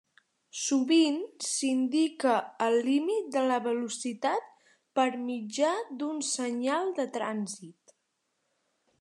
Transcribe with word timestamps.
Sovint 0.59 1.17
s'indica 1.47 2.37
el 2.67 2.77
límit 2.87 3.27
de 3.35 3.43
velocitat 3.65 4.47
per 4.99 5.05
mitjà 5.27 5.69
d'un 5.99 6.23
senyal 6.29 6.89
de 7.01 7.05
trànsit. 7.19 7.95